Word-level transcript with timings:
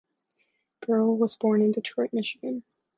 Burrell 0.79 1.15
was 1.15 1.35
born 1.35 1.61
in 1.61 1.73
Detroit, 1.73 2.09
Michigan. 2.11 2.63